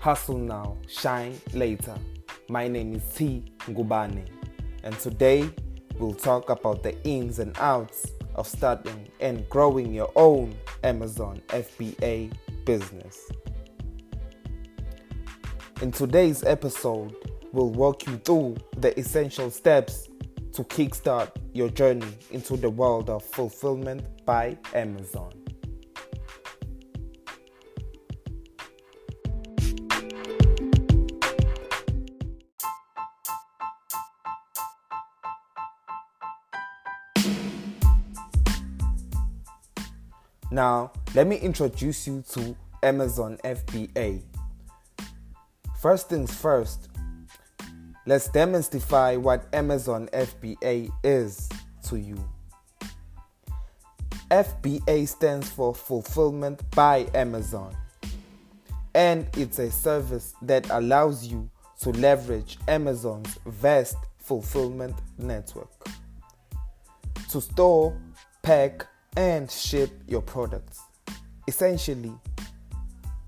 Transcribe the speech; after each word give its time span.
Hustle 0.00 0.38
now, 0.38 0.78
shine 0.88 1.38
later. 1.52 1.94
My 2.48 2.68
name 2.68 2.94
is 2.94 3.02
T. 3.14 3.44
Ngubane, 3.68 4.26
and 4.82 4.98
today 4.98 5.50
we'll 5.98 6.14
talk 6.14 6.48
about 6.48 6.82
the 6.82 6.98
ins 7.04 7.38
and 7.38 7.54
outs 7.58 8.06
of 8.34 8.46
starting 8.46 9.10
and 9.20 9.46
growing 9.50 9.92
your 9.92 10.10
own 10.16 10.56
Amazon 10.84 11.42
FBA 11.48 12.32
business. 12.64 13.30
In 15.82 15.92
today's 15.92 16.44
episode, 16.44 17.14
we'll 17.52 17.68
walk 17.68 18.06
you 18.06 18.16
through 18.16 18.56
the 18.78 18.98
essential 18.98 19.50
steps 19.50 20.08
to 20.54 20.64
kickstart 20.64 21.30
your 21.52 21.68
journey 21.68 22.14
into 22.30 22.56
the 22.56 22.70
world 22.70 23.10
of 23.10 23.22
fulfillment 23.22 24.24
by 24.24 24.56
Amazon. 24.72 25.39
Now, 40.50 40.92
let 41.14 41.26
me 41.26 41.36
introduce 41.36 42.06
you 42.06 42.24
to 42.32 42.56
Amazon 42.82 43.38
FBA. 43.44 44.22
First 45.80 46.08
things 46.08 46.34
first, 46.34 46.88
let's 48.06 48.28
demystify 48.28 49.16
what 49.18 49.46
Amazon 49.52 50.08
FBA 50.12 50.90
is 51.04 51.48
to 51.84 51.98
you. 51.98 52.16
FBA 54.30 55.08
stands 55.08 55.48
for 55.48 55.74
Fulfillment 55.74 56.62
by 56.72 57.06
Amazon, 57.14 57.76
and 58.94 59.26
it's 59.36 59.58
a 59.58 59.70
service 59.70 60.34
that 60.42 60.68
allows 60.70 61.26
you 61.26 61.48
to 61.80 61.90
leverage 61.90 62.58
Amazon's 62.68 63.38
vast 63.46 63.96
fulfillment 64.18 64.96
network 65.18 65.70
to 67.30 67.40
store, 67.40 67.96
pack, 68.42 68.86
and 69.16 69.50
ship 69.50 69.90
your 70.06 70.22
products. 70.22 70.80
Essentially, 71.48 72.12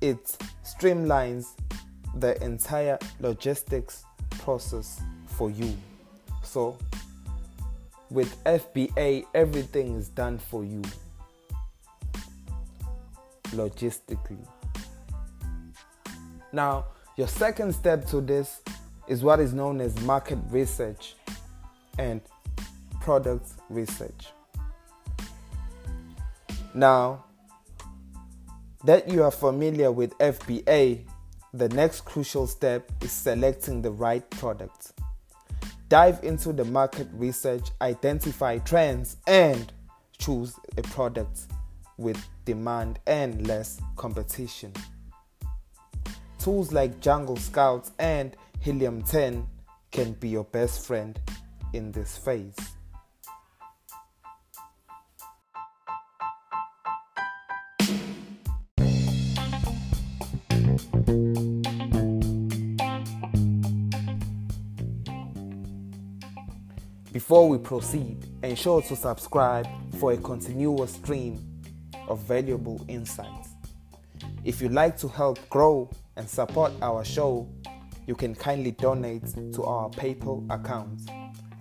it 0.00 0.36
streamlines 0.64 1.48
the 2.16 2.42
entire 2.42 2.98
logistics 3.20 4.04
process 4.30 5.00
for 5.26 5.50
you. 5.50 5.76
So, 6.42 6.76
with 8.10 8.42
FBA, 8.44 9.24
everything 9.34 9.96
is 9.96 10.08
done 10.08 10.38
for 10.38 10.64
you 10.64 10.82
logistically. 13.52 14.46
Now, 16.52 16.86
your 17.16 17.28
second 17.28 17.74
step 17.74 18.06
to 18.08 18.20
this 18.20 18.60
is 19.08 19.22
what 19.22 19.40
is 19.40 19.52
known 19.52 19.80
as 19.80 19.98
market 20.02 20.38
research 20.50 21.14
and 21.98 22.20
product 23.00 23.48
research. 23.68 24.28
Now, 26.74 27.24
that 28.84 29.08
you 29.08 29.22
are 29.22 29.30
familiar 29.30 29.92
with 29.92 30.16
FBA, 30.18 31.06
the 31.52 31.68
next 31.68 32.04
crucial 32.04 32.46
step 32.46 32.90
is 33.02 33.12
selecting 33.12 33.82
the 33.82 33.90
right 33.90 34.28
product. 34.30 34.92
Dive 35.88 36.20
into 36.22 36.52
the 36.52 36.64
market 36.64 37.06
research, 37.12 37.68
identify 37.82 38.58
trends, 38.58 39.18
and 39.26 39.70
choose 40.18 40.54
a 40.78 40.82
product 40.82 41.42
with 41.98 42.18
demand 42.46 42.98
and 43.06 43.46
less 43.46 43.80
competition. 43.96 44.72
Tools 46.38 46.72
like 46.72 47.00
Jungle 47.00 47.36
Scouts 47.36 47.92
and 47.98 48.34
Helium 48.60 49.02
10 49.02 49.46
can 49.90 50.14
be 50.14 50.30
your 50.30 50.44
best 50.44 50.86
friend 50.86 51.20
in 51.74 51.92
this 51.92 52.16
phase. 52.16 52.56
Before 67.22 67.48
we 67.48 67.58
proceed, 67.58 68.26
ensure 68.42 68.82
to 68.82 68.96
subscribe 68.96 69.68
for 70.00 70.10
a 70.10 70.16
continuous 70.16 70.94
stream 70.94 71.62
of 72.08 72.18
valuable 72.24 72.84
insights. 72.88 73.50
If 74.42 74.60
you'd 74.60 74.72
like 74.72 74.96
to 74.98 75.08
help 75.08 75.38
grow 75.48 75.88
and 76.16 76.28
support 76.28 76.72
our 76.82 77.04
show, 77.04 77.48
you 78.08 78.16
can 78.16 78.34
kindly 78.34 78.72
donate 78.72 79.22
to 79.52 79.62
our 79.62 79.88
PayPal 79.90 80.50
account, 80.50 81.00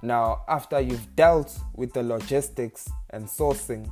Now, 0.01 0.43
after 0.47 0.79
you've 0.79 1.15
dealt 1.15 1.57
with 1.75 1.93
the 1.93 2.03
logistics 2.03 2.87
and 3.11 3.25
sourcing, 3.25 3.89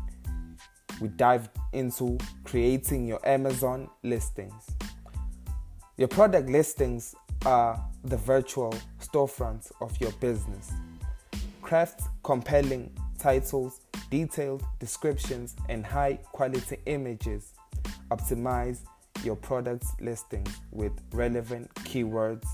we 1.02 1.08
dive 1.10 1.50
into 1.72 2.18
creating 2.44 3.08
your 3.08 3.20
Amazon 3.28 3.90
listings. 4.04 4.64
Your 5.98 6.08
product 6.08 6.50
listings 6.50 7.16
are 7.46 7.84
the 8.04 8.18
virtual 8.18 8.74
storefronts 9.02 9.72
of 9.82 10.00
your 10.00 10.12
business. 10.14 10.72
Craft 11.62 12.02
compelling 12.24 12.92
titles, 13.18 13.82
detailed 14.10 14.64
descriptions, 14.80 15.56
and 15.70 15.86
high 15.86 16.20
quality 16.32 16.78
images. 16.86 17.54
Optimize 18.12 18.80
your 19.24 19.36
product's 19.36 19.94
listings 20.00 20.60
with 20.72 20.92
relevant 21.12 21.74
keywords 21.76 22.46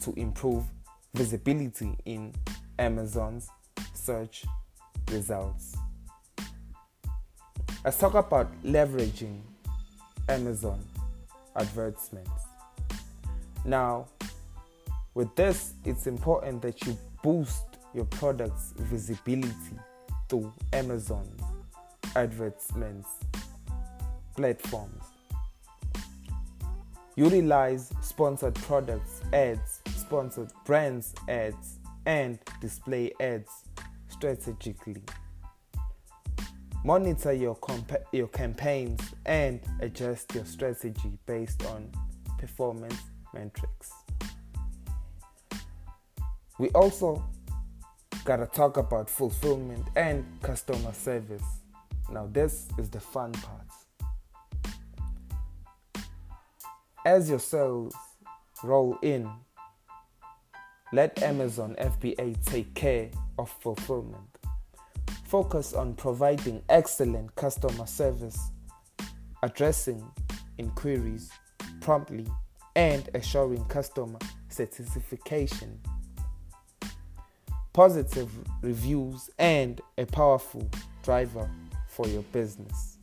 to 0.00 0.12
improve 0.14 0.64
visibility 1.14 1.96
in 2.04 2.32
Amazon's 2.82 3.48
search 3.94 4.44
results. 5.12 5.76
Let's 7.84 7.96
talk 7.96 8.14
about 8.14 8.48
leveraging 8.64 9.40
Amazon 10.28 10.84
advertisements. 11.54 12.42
Now, 13.64 14.06
with 15.14 15.32
this, 15.36 15.74
it's 15.84 16.08
important 16.08 16.60
that 16.62 16.84
you 16.84 16.98
boost 17.22 17.66
your 17.94 18.04
product's 18.06 18.72
visibility 18.76 19.78
through 20.28 20.52
Amazon 20.72 21.28
advertisements 22.16 23.08
platforms. 24.34 25.04
Utilize 27.14 27.92
sponsored 28.00 28.56
products 28.56 29.20
ads, 29.32 29.82
sponsored 29.94 30.50
brands 30.64 31.14
ads, 31.28 31.78
and 32.06 32.38
display 32.60 33.12
ads 33.20 33.50
strategically. 34.08 35.02
Monitor 36.84 37.32
your, 37.32 37.56
compa- 37.56 38.02
your 38.12 38.26
campaigns 38.28 39.00
and 39.24 39.60
adjust 39.80 40.34
your 40.34 40.44
strategy 40.44 41.18
based 41.26 41.64
on 41.66 41.90
performance 42.38 43.00
metrics. 43.32 43.92
We 46.58 46.68
also 46.70 47.24
gotta 48.24 48.46
talk 48.46 48.76
about 48.76 49.08
fulfillment 49.08 49.86
and 49.96 50.24
customer 50.42 50.92
service. 50.92 51.42
Now, 52.10 52.28
this 52.30 52.68
is 52.78 52.90
the 52.90 53.00
fun 53.00 53.32
part. 53.32 53.66
As 57.04 57.28
your 57.28 57.38
sales 57.38 57.94
roll 58.62 58.98
in, 59.02 59.30
let 60.92 61.22
Amazon 61.22 61.74
FBA 61.80 62.44
take 62.44 62.74
care 62.74 63.08
of 63.38 63.48
fulfillment. 63.48 64.38
Focus 65.24 65.72
on 65.72 65.94
providing 65.94 66.62
excellent 66.68 67.34
customer 67.34 67.86
service, 67.86 68.38
addressing 69.42 70.04
inquiries 70.58 71.30
promptly, 71.80 72.26
and 72.76 73.08
assuring 73.14 73.64
customer 73.64 74.18
satisfaction. 74.48 75.80
Positive 77.72 78.30
reviews 78.60 79.30
and 79.38 79.80
a 79.96 80.04
powerful 80.04 80.68
driver 81.02 81.50
for 81.88 82.06
your 82.06 82.22
business. 82.24 82.98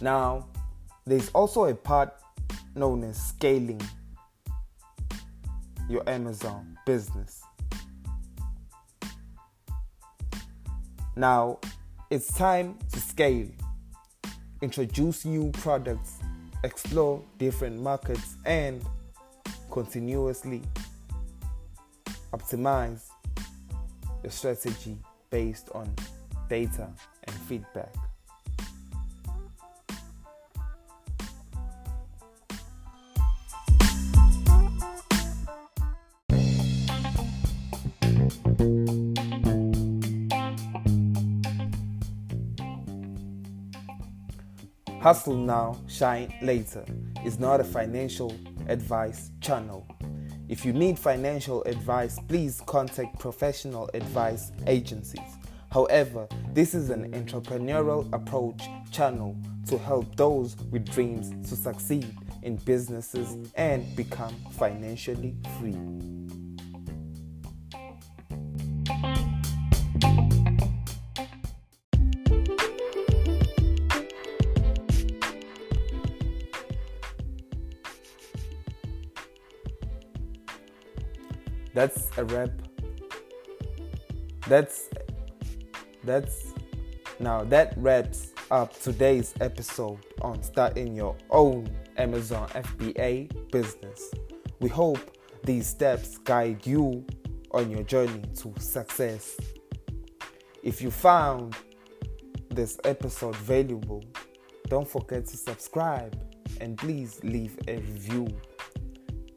Now, 0.00 0.46
there's 1.04 1.28
also 1.30 1.64
a 1.64 1.74
part 1.74 2.14
known 2.76 3.02
as 3.02 3.20
scaling 3.20 3.80
your 5.88 6.08
Amazon 6.08 6.76
business. 6.84 7.42
Now, 11.14 11.58
it's 12.10 12.32
time 12.34 12.78
to 12.92 13.00
scale, 13.00 13.48
introduce 14.60 15.24
new 15.24 15.50
products, 15.52 16.18
explore 16.62 17.22
different 17.38 17.80
markets, 17.80 18.36
and 18.44 18.84
continuously 19.70 20.62
optimize 22.32 23.08
your 24.22 24.30
strategy 24.30 24.98
based 25.30 25.70
on 25.74 25.94
data 26.48 26.88
and 27.24 27.36
feedback. 27.48 27.94
Hustle 45.06 45.36
Now, 45.36 45.76
Shine 45.86 46.34
Later 46.42 46.84
is 47.24 47.38
not 47.38 47.60
a 47.60 47.64
financial 47.64 48.34
advice 48.66 49.30
channel. 49.40 49.86
If 50.48 50.64
you 50.64 50.72
need 50.72 50.98
financial 50.98 51.62
advice, 51.62 52.18
please 52.26 52.60
contact 52.66 53.16
professional 53.20 53.88
advice 53.94 54.50
agencies. 54.66 55.38
However, 55.70 56.26
this 56.52 56.74
is 56.74 56.90
an 56.90 57.12
entrepreneurial 57.12 58.12
approach 58.12 58.60
channel 58.90 59.36
to 59.68 59.78
help 59.78 60.16
those 60.16 60.56
with 60.72 60.90
dreams 60.90 61.30
to 61.50 61.54
succeed 61.54 62.12
in 62.42 62.56
businesses 62.56 63.52
and 63.54 63.94
become 63.94 64.34
financially 64.58 65.36
free. 65.60 65.78
That's 81.76 82.08
a 82.16 82.24
wrap 82.24 82.48
that's 84.48 84.88
that's 86.04 86.54
now 87.20 87.44
that 87.44 87.74
wraps 87.76 88.32
up 88.50 88.72
today's 88.80 89.34
episode 89.42 89.98
on 90.22 90.42
starting 90.42 90.96
your 90.96 91.14
own 91.28 91.68
Amazon 91.98 92.48
FBA 92.48 93.50
business. 93.50 94.10
We 94.60 94.70
hope 94.70 95.18
these 95.44 95.66
steps 95.66 96.16
guide 96.16 96.66
you 96.66 97.04
on 97.50 97.70
your 97.70 97.82
journey 97.82 98.22
to 98.36 98.54
success. 98.58 99.36
If 100.62 100.80
you 100.80 100.90
found 100.90 101.56
this 102.48 102.78
episode 102.84 103.36
valuable, 103.36 104.02
don't 104.68 104.88
forget 104.88 105.26
to 105.26 105.36
subscribe 105.36 106.18
and 106.58 106.78
please 106.78 107.20
leave 107.22 107.58
a 107.68 107.76
review. 107.76 108.28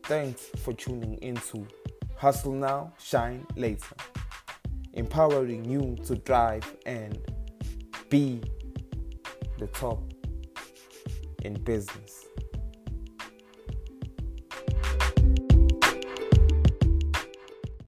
Thanks 0.04 0.46
for 0.64 0.72
tuning 0.74 1.16
into 1.16 1.68
Hustle 2.20 2.52
now, 2.52 2.92
shine 3.00 3.48
later. 3.56 3.96
Empowering 4.92 5.64
you 5.64 5.96
to 6.06 6.16
drive 6.18 6.76
and 6.86 7.18
be 8.10 8.42
the 9.58 9.68
top 9.68 10.04
in 11.44 11.54
business. 11.64 12.26